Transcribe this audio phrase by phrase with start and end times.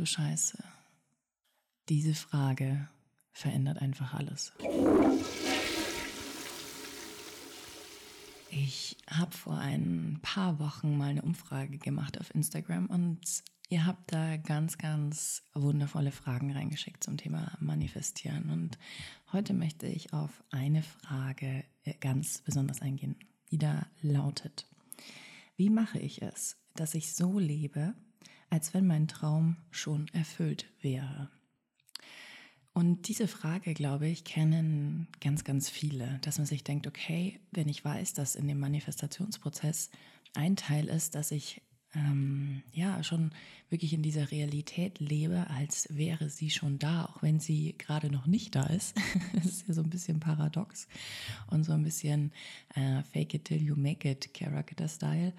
[0.00, 0.62] du Scheiße.
[1.88, 2.88] Diese Frage
[3.32, 4.52] verändert einfach alles.
[8.50, 13.20] Ich habe vor ein paar Wochen mal eine Umfrage gemacht auf Instagram und
[13.68, 18.50] ihr habt da ganz, ganz wundervolle Fragen reingeschickt zum Thema Manifestieren.
[18.50, 18.78] Und
[19.32, 23.16] heute möchte ich auf eine Frage äh, ganz besonders eingehen,
[23.50, 24.68] die da lautet,
[25.56, 27.94] wie mache ich es, dass ich so lebe,
[28.54, 31.28] als wenn mein Traum schon erfüllt wäre?
[32.72, 37.68] Und diese Frage, glaube ich, kennen ganz, ganz viele, dass man sich denkt, okay, wenn
[37.68, 39.90] ich weiß, dass in dem Manifestationsprozess
[40.34, 41.62] ein Teil ist, dass ich
[41.94, 43.30] ähm, ja schon
[43.70, 48.26] wirklich in dieser Realität lebe, als wäre sie schon da, auch wenn sie gerade noch
[48.26, 48.96] nicht da ist.
[49.34, 50.86] das ist ja so ein bisschen paradox
[51.50, 52.32] und so ein bisschen
[52.74, 55.32] äh, Fake it till you make it Character Style.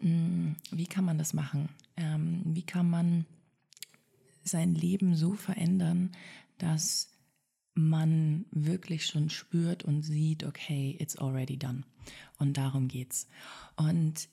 [0.00, 1.68] Hm, wie kann man das machen?
[1.96, 3.26] Ähm, wie kann man
[4.44, 6.10] sein Leben so verändern,
[6.58, 7.10] dass
[7.74, 11.84] man wirklich schon spürt und sieht, okay, it's already done.
[12.38, 13.28] Und darum geht's.
[13.76, 14.28] Und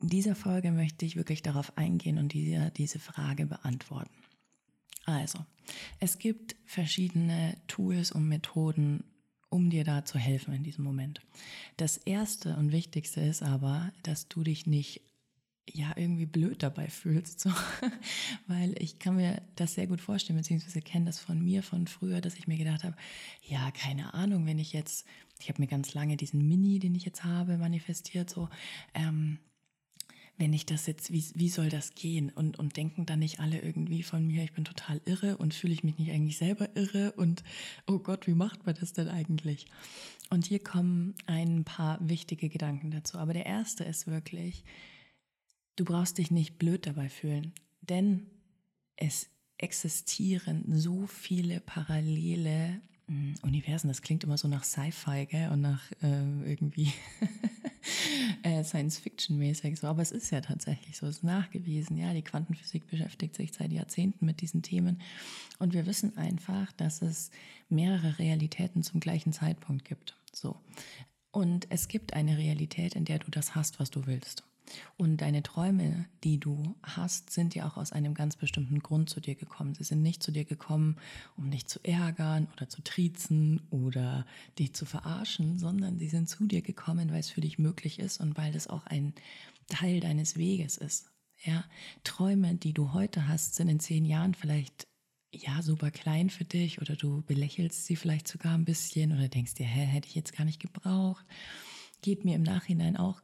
[0.00, 4.14] in dieser Folge möchte ich wirklich darauf eingehen und diese, diese Frage beantworten.
[5.04, 5.38] Also,
[6.00, 9.04] es gibt verschiedene Tools und Methoden,
[9.48, 11.20] um dir da zu helfen in diesem Moment.
[11.76, 15.02] Das erste und wichtigste ist aber, dass du dich nicht
[15.70, 17.50] ja irgendwie blöd dabei fühlst, so.
[18.46, 22.20] weil ich kann mir das sehr gut vorstellen, beziehungsweise kenne das von mir von früher,
[22.20, 22.96] dass ich mir gedacht habe,
[23.42, 25.06] ja, keine Ahnung, wenn ich jetzt,
[25.40, 28.48] ich habe mir ganz lange diesen Mini, den ich jetzt habe, manifestiert, so,
[28.94, 29.38] ähm,
[30.38, 32.30] wenn ich das jetzt, wie, wie soll das gehen?
[32.30, 35.74] Und, und denken dann nicht alle irgendwie von mir, ich bin total irre und fühle
[35.74, 37.44] ich mich nicht eigentlich selber irre und
[37.86, 39.66] oh Gott, wie macht man das denn eigentlich?
[40.30, 43.18] Und hier kommen ein paar wichtige Gedanken dazu.
[43.18, 44.64] Aber der erste ist wirklich,
[45.78, 47.52] Du brauchst dich nicht blöd dabei fühlen,
[47.82, 48.26] denn
[48.96, 53.86] es existieren so viele parallele hm, Universen.
[53.86, 56.92] Das klingt immer so nach Sci-Fi und nach äh, irgendwie
[58.42, 59.86] äh, Science-Fiction-mäßig so.
[59.86, 61.96] Aber es ist ja tatsächlich so, es ist nachgewiesen.
[61.96, 65.00] Ja, die Quantenphysik beschäftigt sich seit Jahrzehnten mit diesen Themen.
[65.58, 67.30] Und wir wissen einfach, dass es
[67.68, 70.16] mehrere Realitäten zum gleichen Zeitpunkt gibt.
[70.32, 70.56] So.
[71.30, 74.44] Und es gibt eine Realität, in der du das hast, was du willst.
[74.96, 79.20] Und deine Träume, die du hast, sind ja auch aus einem ganz bestimmten Grund zu
[79.20, 79.74] dir gekommen.
[79.74, 80.96] Sie sind nicht zu dir gekommen,
[81.36, 84.26] um dich zu ärgern oder zu triezen oder
[84.58, 88.20] dich zu verarschen, sondern sie sind zu dir gekommen, weil es für dich möglich ist
[88.20, 89.14] und weil das auch ein
[89.68, 91.10] Teil deines Weges ist.
[91.44, 91.64] Ja,
[92.02, 94.88] Träume, die du heute hast, sind in zehn Jahren vielleicht
[95.30, 99.54] ja super klein für dich oder du belächelst sie vielleicht sogar ein bisschen oder denkst
[99.54, 101.24] dir, hä, hätte ich jetzt gar nicht gebraucht.
[102.00, 103.20] Geht mir im Nachhinein auch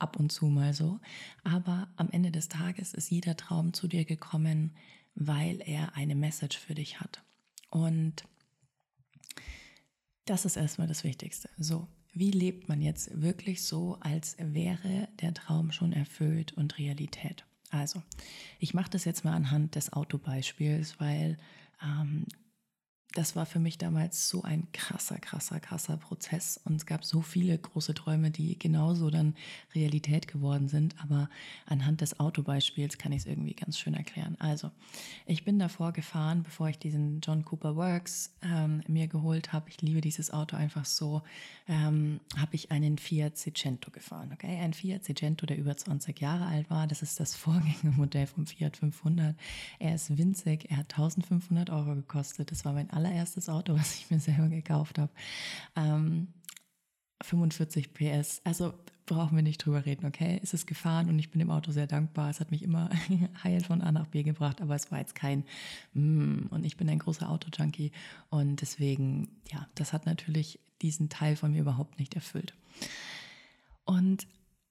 [0.00, 1.00] ab und zu mal so.
[1.44, 4.74] Aber am Ende des Tages ist jeder Traum zu dir gekommen,
[5.14, 7.22] weil er eine Message für dich hat.
[7.70, 8.24] Und
[10.24, 11.48] das ist erstmal das Wichtigste.
[11.58, 17.44] So, wie lebt man jetzt wirklich so, als wäre der Traum schon erfüllt und Realität?
[17.70, 18.02] Also,
[18.58, 21.38] ich mache das jetzt mal anhand des Autobeispiels, weil
[21.82, 22.26] ähm,
[23.14, 26.60] das war für mich damals so ein krasser, krasser, krasser Prozess.
[26.64, 29.34] Und es gab so viele große Träume, die genauso dann
[29.74, 30.94] Realität geworden sind.
[31.02, 31.28] Aber
[31.66, 34.36] anhand des Autobeispiels kann ich es irgendwie ganz schön erklären.
[34.38, 34.70] Also,
[35.26, 39.70] ich bin davor gefahren, bevor ich diesen John Cooper Works ähm, mir geholt habe.
[39.70, 41.22] Ich liebe dieses Auto einfach so.
[41.66, 44.30] Ähm, habe ich einen Fiat Seicento gefahren.
[44.32, 46.86] Okay, ein Fiat Seicento, der über 20 Jahre alt war.
[46.86, 49.34] Das ist das Vorgängermodell vom Fiat 500.
[49.80, 50.70] Er ist winzig.
[50.70, 52.52] Er hat 1500 Euro gekostet.
[52.52, 55.12] Das war mein allererstes Auto, was ich mir selber gekauft habe.
[55.76, 56.28] Ähm,
[57.22, 58.40] 45 PS.
[58.44, 58.74] Also
[59.06, 60.40] brauchen wir nicht drüber reden, okay?
[60.42, 62.30] Es ist gefahren und ich bin dem Auto sehr dankbar.
[62.30, 62.90] Es hat mich immer
[63.44, 65.44] heil von A nach B gebracht, aber es war jetzt kein
[65.94, 67.90] mm, und ich bin ein großer Auto-Junkie
[68.28, 72.54] und deswegen, ja, das hat natürlich diesen Teil von mir überhaupt nicht erfüllt.
[73.84, 74.26] Und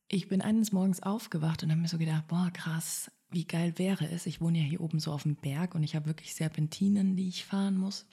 [0.08, 4.10] ich bin eines Morgens aufgewacht und habe mir so gedacht, boah, krass, wie geil wäre
[4.10, 4.26] es.
[4.26, 7.28] Ich wohne ja hier oben so auf dem Berg und ich habe wirklich Serpentinen, die
[7.28, 8.08] ich fahren muss.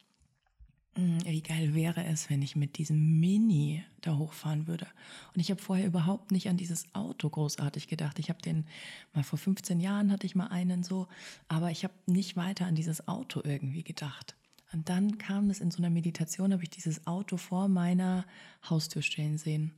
[0.96, 4.87] Hm, wie geil wäre es, wenn ich mit diesem Mini da hochfahren würde.
[5.34, 8.19] Und ich habe vorher überhaupt nicht an dieses Auto großartig gedacht.
[8.19, 8.64] Ich habe den
[9.12, 11.06] mal vor 15 Jahren hatte ich mal einen so,
[11.48, 14.37] aber ich habe nicht weiter an dieses Auto irgendwie gedacht.
[14.72, 18.25] Und dann kam es in so einer Meditation, habe ich dieses Auto vor meiner
[18.69, 19.72] Haustür stehen sehen.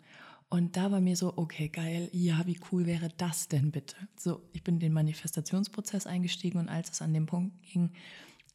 [0.51, 3.97] Und da war mir so, okay, geil, ja, wie cool wäre das denn bitte?
[4.17, 7.91] So, ich bin in den Manifestationsprozess eingestiegen und als es an dem Punkt ging,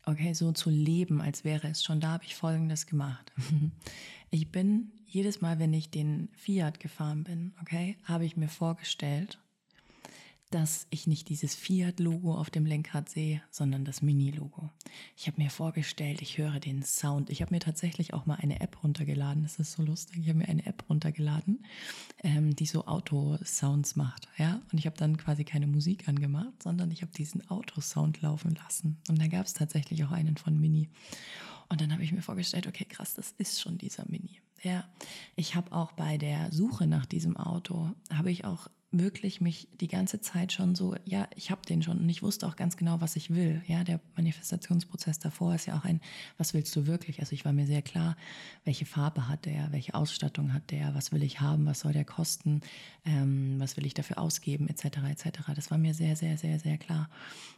[0.05, 3.31] okay, so zu leben, als wäre es schon da, habe ich Folgendes gemacht.
[4.35, 9.37] Ich bin jedes Mal, wenn ich den Fiat gefahren bin, okay, habe ich mir vorgestellt,
[10.53, 14.69] dass ich nicht dieses Fiat-Logo auf dem Lenkrad sehe, sondern das Mini-Logo.
[15.17, 17.31] Ich habe mir vorgestellt, ich höre den Sound.
[17.31, 19.41] Ich habe mir tatsächlich auch mal eine App runtergeladen.
[19.41, 20.19] Das ist so lustig.
[20.19, 21.65] Ich habe mir eine App runtergeladen,
[22.23, 24.27] ähm, die so Auto-Sounds macht.
[24.37, 24.61] Ja?
[24.71, 28.97] Und ich habe dann quasi keine Musik angemacht, sondern ich habe diesen Auto-Sound laufen lassen.
[29.09, 30.87] Und da gab es tatsächlich auch einen von Mini.
[31.67, 34.39] Und dann habe ich mir vorgestellt, okay, krass, das ist schon dieser Mini.
[34.61, 34.87] Ja,
[35.35, 39.87] ich habe auch bei der Suche nach diesem Auto, habe ich auch wirklich mich die
[39.87, 43.01] ganze Zeit schon so, ja, ich habe den schon und ich wusste auch ganz genau,
[43.01, 43.61] was ich will.
[43.67, 45.99] Ja, der Manifestationsprozess davor ist ja auch ein,
[46.37, 47.19] was willst du wirklich?
[47.19, 48.15] Also ich war mir sehr klar,
[48.63, 52.05] welche Farbe hat der, welche Ausstattung hat der, was will ich haben, was soll der
[52.05, 52.61] kosten,
[53.03, 54.85] ähm, was will ich dafür ausgeben, etc.
[55.09, 55.39] etc.
[55.55, 57.09] Das war mir sehr, sehr, sehr, sehr klar.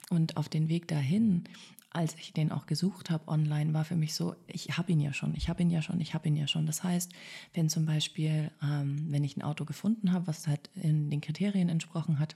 [0.10, 1.44] Und auf den Weg dahin
[1.96, 5.14] als ich den auch gesucht habe online, war für mich so, ich habe ihn ja
[5.14, 6.66] schon, ich habe ihn ja schon, ich habe ihn ja schon.
[6.66, 7.12] Das heißt,
[7.54, 11.70] wenn zum Beispiel, ähm, wenn ich ein Auto gefunden habe, was halt in den Kriterien
[11.70, 12.36] entsprochen hat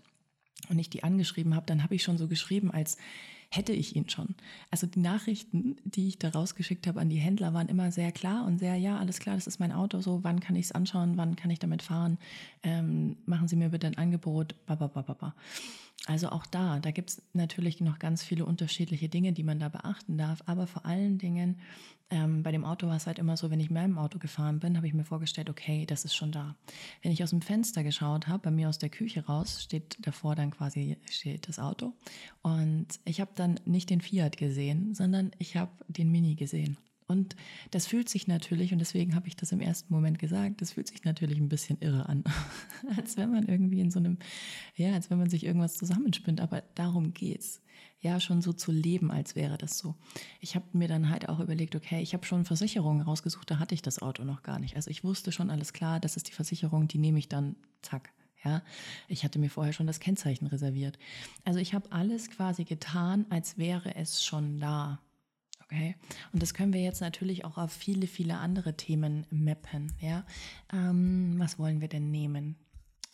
[0.69, 2.97] und ich die angeschrieben habe, dann habe ich schon so geschrieben, als
[3.51, 4.36] hätte ich ihn schon.
[4.69, 8.45] Also die Nachrichten, die ich da rausgeschickt habe an die Händler, waren immer sehr klar
[8.45, 11.18] und sehr, ja, alles klar, das ist mein Auto, so, wann kann ich es anschauen,
[11.18, 12.19] wann kann ich damit fahren,
[12.62, 15.33] ähm, machen Sie mir bitte ein Angebot, bababababa.
[16.06, 19.69] Also auch da, da gibt es natürlich noch ganz viele unterschiedliche Dinge, die man da
[19.69, 21.60] beachten darf, aber vor allen Dingen
[22.10, 24.60] ähm, bei dem Auto war es halt immer so, wenn ich mit meinem Auto gefahren
[24.60, 26.56] bin, habe ich mir vorgestellt, okay, das ist schon da.
[27.04, 30.36] Wenn ich aus dem Fenster geschaut habe, bei mir aus der Küche raus, steht davor
[30.36, 31.94] dann quasi steht das Auto
[32.42, 36.78] und ich habe dann nicht den Fiat gesehen, sondern ich habe den Mini gesehen.
[37.09, 37.35] Und
[37.71, 40.88] das fühlt sich natürlich, und deswegen habe ich das im ersten Moment gesagt, das fühlt
[40.88, 42.23] sich natürlich ein bisschen irre an.
[42.97, 44.19] als wenn man irgendwie in so einem,
[44.75, 46.39] ja, als wenn man sich irgendwas zusammenspinnt.
[46.39, 47.63] Aber darum geht's.
[48.00, 49.95] Ja, schon so zu leben, als wäre das so.
[50.39, 53.73] Ich habe mir dann halt auch überlegt, okay, ich habe schon Versicherungen rausgesucht, da hatte
[53.73, 54.75] ich das Auto noch gar nicht.
[54.75, 58.13] Also ich wusste schon alles klar, das ist die Versicherung, die nehme ich dann, zack,
[58.44, 58.61] ja,
[59.07, 61.00] ich hatte mir vorher schon das Kennzeichen reserviert.
[61.44, 65.00] Also ich habe alles quasi getan, als wäre es schon da.
[65.71, 65.95] Okay.
[66.33, 69.94] Und das können wir jetzt natürlich auch auf viele, viele andere Themen mappen.
[70.01, 70.25] Ja.
[70.74, 72.56] Ähm, was wollen wir denn nehmen?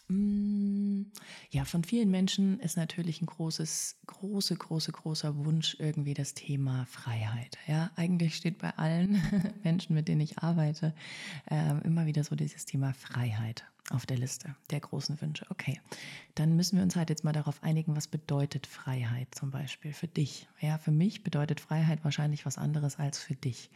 [0.08, 1.12] Mm,
[1.50, 6.86] ja, von vielen Menschen ist natürlich ein großes, große, große, großer Wunsch irgendwie das Thema
[6.86, 7.58] Freiheit.
[7.68, 9.22] Ja, eigentlich steht bei allen
[9.64, 10.94] Menschen, mit denen ich arbeite,
[11.50, 15.46] äh, immer wieder so dieses Thema Freiheit auf der Liste der großen Wünsche.
[15.50, 15.80] Okay,
[16.34, 20.08] dann müssen wir uns halt jetzt mal darauf einigen, was bedeutet Freiheit zum Beispiel für
[20.08, 20.48] dich.
[20.60, 23.70] Ja, für mich bedeutet Freiheit wahrscheinlich was anderes als für dich.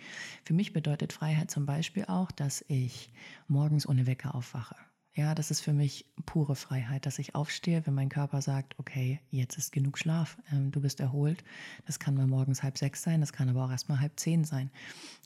[0.44, 3.12] Für mich bedeutet Freiheit zum Beispiel auch, dass ich
[3.48, 4.76] morgens ohne Wecker aufwache.
[5.16, 9.20] Ja, das ist für mich pure Freiheit, dass ich aufstehe, wenn mein Körper sagt, okay,
[9.32, 11.44] jetzt ist genug Schlaf, ähm, du bist erholt.
[11.86, 14.46] Das kann mal morgens halb sechs sein, das kann aber auch erst mal halb zehn
[14.46, 14.72] sein.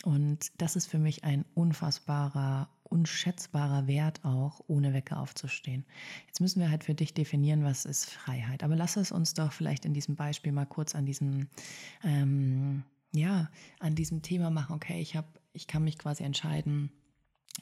[0.04, 5.84] Und das ist für mich ein unfassbarer unschätzbarer Wert auch, ohne Wecker aufzustehen.
[6.28, 8.64] Jetzt müssen wir halt für dich definieren, was ist Freiheit.
[8.64, 11.48] Aber lass es uns doch vielleicht in diesem Beispiel mal kurz an diesem,
[12.04, 13.50] ähm, ja,
[13.80, 14.76] an diesem Thema machen.
[14.76, 16.92] Okay, ich habe, ich kann mich quasi entscheiden,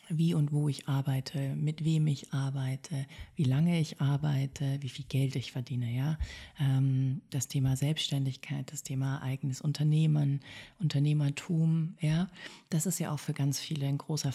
[0.09, 3.05] wie und wo ich arbeite, mit wem ich arbeite,
[3.35, 6.17] wie lange ich arbeite, wie viel Geld ich verdiene, ja.
[6.59, 10.41] Ähm, das Thema Selbstständigkeit, das Thema eigenes Unternehmen,
[10.79, 12.29] Unternehmertum, ja.
[12.69, 14.31] Das ist ja auch für ganz viele ein großer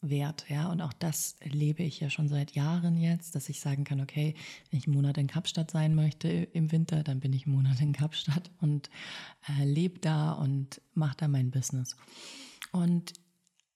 [0.00, 0.70] Freiheitswert, ja.
[0.70, 4.34] Und auch das lebe ich ja schon seit Jahren jetzt, dass ich sagen kann, okay,
[4.70, 7.80] wenn ich einen Monat in Kapstadt sein möchte im Winter, dann bin ich einen Monat
[7.80, 8.90] in Kapstadt und
[9.48, 11.96] äh, lebe da und mache da mein Business.
[12.72, 13.12] Und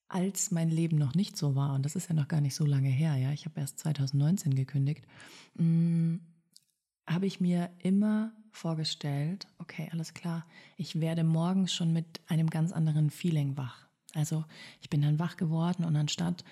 [0.08, 2.66] als mein Leben noch nicht so war, und das ist ja noch gar nicht so
[2.66, 5.06] lange her, ja, ich habe erst 2019 gekündigt,
[5.54, 6.16] mm,
[7.06, 10.44] habe ich mir immer vorgestellt, okay, alles klar,
[10.76, 13.88] ich werde morgens schon mit einem ganz anderen Feeling wach.
[14.14, 14.44] Also
[14.80, 16.44] ich bin dann wach geworden und anstatt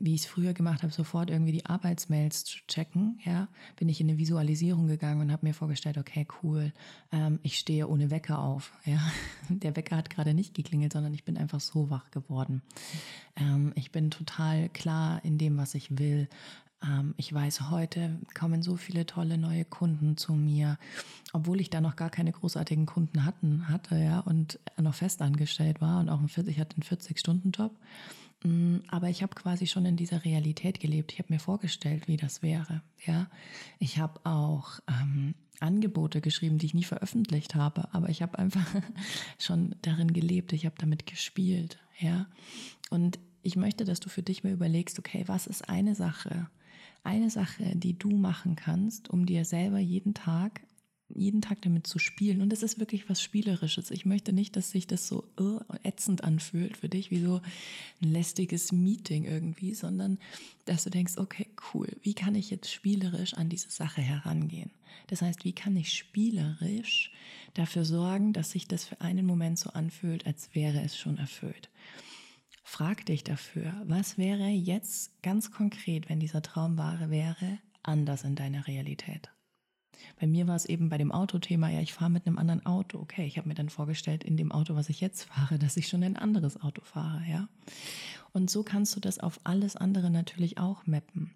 [0.00, 4.00] wie ich es früher gemacht habe, sofort irgendwie die Arbeitsmails zu checken, ja, bin ich
[4.00, 6.72] in eine Visualisierung gegangen und habe mir vorgestellt, okay, cool,
[7.12, 9.00] ähm, ich stehe ohne Wecker auf, ja.
[9.48, 12.62] Der Wecker hat gerade nicht geklingelt, sondern ich bin einfach so wach geworden.
[13.36, 16.28] Ähm, ich bin total klar in dem, was ich will.
[16.84, 20.78] Ähm, ich weiß, heute kommen so viele tolle neue Kunden zu mir,
[21.32, 26.00] obwohl ich da noch gar keine großartigen Kunden hatten, hatte, ja, und noch festangestellt war
[26.00, 27.76] und auch ein 40, ich hatte einen 40-Stunden-Job.
[28.44, 31.12] Mm, aber ich habe quasi schon in dieser Realität gelebt.
[31.12, 32.82] Ich habe mir vorgestellt, wie das wäre.
[33.06, 33.28] Ja,
[33.78, 38.66] ich habe auch ähm, Angebote geschrieben, die ich nie veröffentlicht habe, aber ich habe einfach
[39.38, 40.52] schon darin gelebt.
[40.52, 41.78] Ich habe damit gespielt.
[41.98, 42.26] Ja,
[42.90, 46.48] und ich möchte, dass du für dich mal überlegst, okay, was ist eine Sache,
[47.04, 50.62] eine Sache, die du machen kannst, um dir selber jeden Tag
[51.14, 52.40] jeden Tag damit zu spielen.
[52.40, 53.90] Und das ist wirklich was Spielerisches.
[53.90, 57.40] Ich möchte nicht, dass sich das so uh, ätzend anfühlt für dich, wie so
[58.02, 60.18] ein lästiges Meeting irgendwie, sondern
[60.64, 64.70] dass du denkst, okay, cool, wie kann ich jetzt spielerisch an diese Sache herangehen?
[65.08, 67.12] Das heißt, wie kann ich spielerisch
[67.54, 71.68] dafür sorgen, dass sich das für einen Moment so anfühlt, als wäre es schon erfüllt?
[72.74, 78.34] Frag dich dafür, was wäre jetzt ganz konkret, wenn dieser Traum wahre wäre, anders in
[78.34, 79.30] deiner Realität?
[80.18, 82.98] Bei mir war es eben bei dem Autothema, ja, ich fahre mit einem anderen Auto.
[82.98, 85.86] Okay, ich habe mir dann vorgestellt, in dem Auto, was ich jetzt fahre, dass ich
[85.86, 87.48] schon ein anderes Auto fahre, ja.
[88.32, 91.32] Und so kannst du das auf alles andere natürlich auch mappen.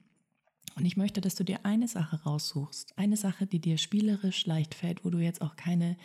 [0.78, 4.76] Und ich möchte, dass du dir eine Sache raussuchst, eine Sache, die dir spielerisch leicht
[4.76, 5.97] fällt, wo du jetzt auch keine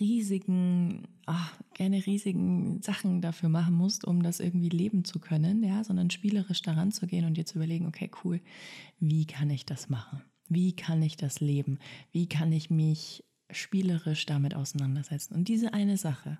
[0.00, 5.84] riesigen, ach, keine riesigen Sachen dafür machen musst, um das irgendwie leben zu können, ja,
[5.84, 8.40] sondern spielerisch daran zu gehen und dir zu überlegen, okay, cool,
[8.98, 10.22] wie kann ich das machen?
[10.48, 11.78] Wie kann ich das leben?
[12.10, 15.34] Wie kann ich mich spielerisch damit auseinandersetzen?
[15.34, 16.38] Und diese eine Sache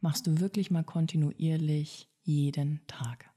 [0.00, 3.30] machst du wirklich mal kontinuierlich jeden Tag.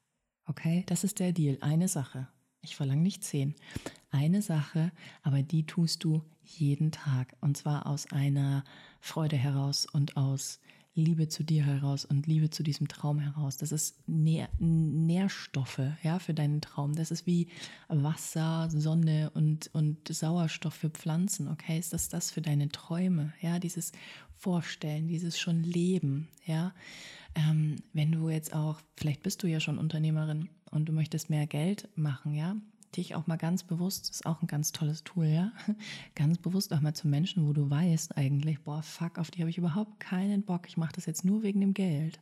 [0.45, 1.57] Okay, das ist der Deal.
[1.61, 2.27] Eine Sache.
[2.63, 3.55] Ich verlange nicht zehn.
[4.09, 4.91] Eine Sache,
[5.21, 7.35] aber die tust du jeden Tag.
[7.41, 8.63] Und zwar aus einer
[9.01, 10.59] Freude heraus und aus
[10.95, 13.57] Liebe zu dir heraus und Liebe zu diesem Traum heraus.
[13.57, 16.95] Das ist Nähr Nährstoffe ja, für deinen Traum.
[16.95, 17.47] Das ist wie
[17.89, 21.47] Wasser, Sonne und, und Sauerstoff für Pflanzen.
[21.47, 23.33] Okay, ist das das für deine Träume?
[23.41, 23.91] Ja, dieses
[24.37, 26.27] Vorstellen, dieses schon Leben.
[26.45, 26.73] Ja,
[27.35, 31.47] ähm, wenn du jetzt auch, vielleicht bist du ja schon Unternehmerin und du möchtest mehr
[31.47, 32.55] Geld machen, ja,
[32.95, 35.51] dich auch mal ganz bewusst, ist auch ein ganz tolles Tool, ja,
[36.15, 39.49] ganz bewusst auch mal zu Menschen, wo du weißt eigentlich, boah, fuck, auf die habe
[39.49, 42.19] ich überhaupt keinen Bock, ich mache das jetzt nur wegen dem Geld,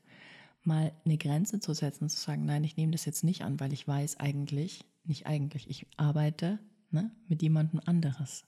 [0.64, 3.74] mal eine Grenze zu setzen zu sagen, nein, ich nehme das jetzt nicht an, weil
[3.74, 6.60] ich weiß eigentlich, nicht eigentlich, ich arbeite
[6.92, 8.46] ne, mit jemandem anderes.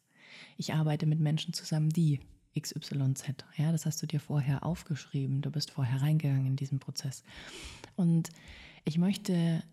[0.58, 2.20] Ich arbeite mit Menschen zusammen, die
[2.60, 3.24] XYZ.
[3.58, 5.42] Ja, das hast du dir vorher aufgeschrieben.
[5.42, 7.24] Du bist vorher reingegangen in diesen Prozess.
[7.96, 8.30] Und
[8.86, 9.64] ich möchte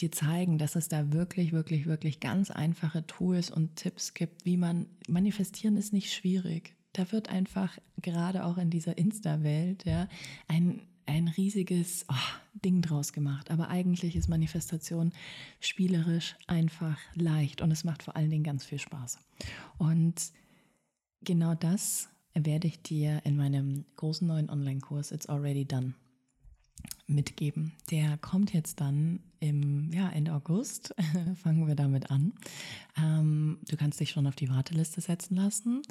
[0.00, 4.56] dir zeigen, dass es da wirklich, wirklich, wirklich ganz einfache Tools und Tipps gibt, wie
[4.56, 6.74] man manifestieren ist nicht schwierig.
[6.92, 10.08] Da wird einfach gerade auch in dieser Insta-Welt ja
[10.48, 12.14] ein ein riesiges oh,
[12.64, 13.50] Ding draus gemacht.
[13.50, 15.12] Aber eigentlich ist Manifestation
[15.60, 19.18] spielerisch einfach leicht und es macht vor allen Dingen ganz viel Spaß.
[19.78, 20.14] Und
[21.22, 25.94] genau das werde ich dir in meinem großen neuen Online-Kurs It's Already Done
[27.06, 27.72] mitgeben.
[27.90, 30.94] Der kommt jetzt dann im ja, Ende August.
[31.42, 32.32] Fangen wir damit an.
[32.96, 35.82] Ähm, du kannst dich schon auf die Warteliste setzen lassen,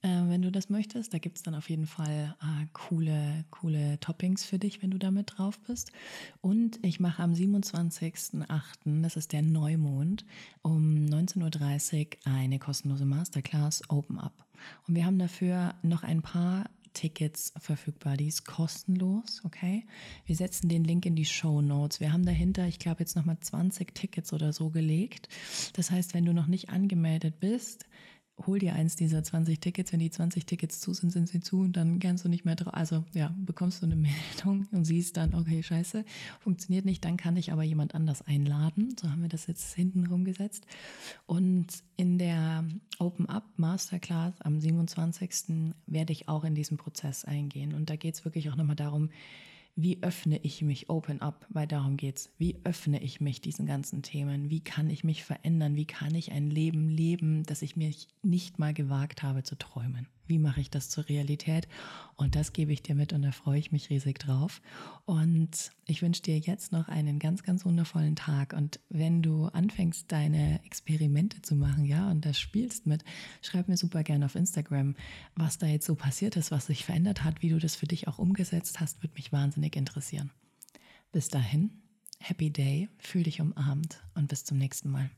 [0.00, 1.12] äh, wenn du das möchtest.
[1.12, 4.98] Da gibt es dann auf jeden Fall äh, coole, coole Toppings für dich, wenn du
[4.98, 5.92] damit drauf bist.
[6.40, 10.24] Und ich mache am 27.08., das ist der Neumond,
[10.62, 14.46] um 19.30 Uhr eine kostenlose Masterclass Open Up.
[14.86, 18.16] Und wir haben dafür noch ein paar Tickets verfügbar.
[18.16, 19.84] Die ist kostenlos, okay?
[20.26, 22.00] Wir setzen den Link in die Show Notes.
[22.00, 25.28] Wir haben dahinter, ich glaube, jetzt nochmal 20 Tickets oder so gelegt.
[25.74, 27.86] Das heißt, wenn du noch nicht angemeldet bist,
[28.46, 29.92] hol dir eins dieser 20 Tickets.
[29.92, 32.56] Wenn die 20 Tickets zu sind, sind sie zu und dann kannst du nicht mehr
[32.56, 32.74] drauf.
[32.74, 33.96] Also ja, bekommst du eine
[34.36, 36.04] Meldung und siehst dann, okay, scheiße,
[36.40, 38.94] funktioniert nicht, dann kann ich aber jemand anders einladen.
[39.00, 40.66] So haben wir das jetzt hinten rumgesetzt.
[41.26, 42.64] Und in der
[42.98, 45.74] Open Up Masterclass am 27.
[45.86, 47.74] werde ich auch in diesen Prozess eingehen.
[47.74, 49.10] Und da geht es wirklich auch nochmal darum,
[49.74, 52.30] wie öffne ich mich open up, weil darum geht's.
[52.38, 54.50] Wie öffne ich mich diesen ganzen Themen?
[54.50, 55.76] Wie kann ich mich verändern?
[55.76, 57.90] Wie kann ich ein Leben leben, das ich mir
[58.22, 60.08] nicht mal gewagt habe zu träumen?
[60.32, 61.68] Wie mache ich das zur Realität?
[62.16, 64.62] Und das gebe ich dir mit und da freue ich mich riesig drauf.
[65.04, 68.54] Und ich wünsche dir jetzt noch einen ganz, ganz wundervollen Tag.
[68.54, 73.04] Und wenn du anfängst, deine Experimente zu machen, ja, und das spielst mit,
[73.42, 74.94] schreib mir super gerne auf Instagram,
[75.36, 78.08] was da jetzt so passiert ist, was sich verändert hat, wie du das für dich
[78.08, 80.30] auch umgesetzt hast, würde mich wahnsinnig interessieren.
[81.12, 81.72] Bis dahin,
[82.20, 85.10] happy day, fühl dich umarmt und bis zum nächsten Mal.